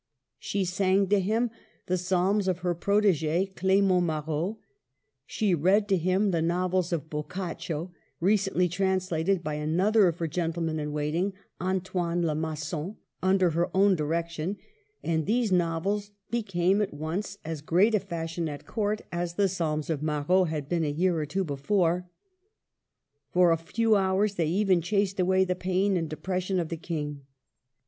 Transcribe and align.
She 0.39 0.65
sang 0.65 1.09
to 1.09 1.19
him 1.19 1.51
the 1.85 1.95
psalms 1.95 2.47
of 2.47 2.61
her 2.61 2.73
protege, 2.73 3.45
Clement 3.55 4.03
Marot; 4.05 4.57
she 5.27 5.53
read 5.53 5.87
to 5.89 5.95
him 5.95 6.31
the 6.31 6.41
novels 6.41 6.91
of 6.91 7.07
Boccaccio, 7.07 7.91
recently 8.19 8.67
translated 8.67 9.43
by 9.43 9.53
another 9.53 10.07
of 10.07 10.17
her 10.17 10.25
gentlemen 10.27 10.79
in 10.79 10.91
waiting, 10.91 11.33
Antoine 11.61 12.25
Le 12.25 12.33
Magon, 12.33 12.95
under 13.21 13.51
her 13.51 13.69
own 13.77 13.95
direction, 13.95 14.57
and 15.03 15.27
these 15.27 15.51
novels 15.51 16.09
became 16.31 16.81
at 16.81 16.95
once 16.95 17.37
as 17.45 17.61
great 17.61 17.93
a 17.93 17.99
fashion 17.99 18.49
at 18.49 18.65
Court 18.65 19.01
as 19.11 19.35
the 19.35 19.47
psalms 19.47 19.87
of 19.87 20.01
Marot 20.01 20.45
had 20.49 20.67
been 20.67 20.83
a 20.83 20.89
year 20.89 21.15
or 21.15 21.27
two 21.27 21.43
before. 21.43 22.09
For 23.29 23.51
a 23.51 23.55
few 23.57 23.95
hours 23.95 24.33
they 24.33 24.47
even 24.47 24.81
chased 24.81 25.19
away 25.19 25.43
the 25.45 25.53
pain 25.53 25.95
and 25.95 26.09
depression 26.09 26.59
of 26.59 26.69
the 26.69 26.77
King. 26.77 27.21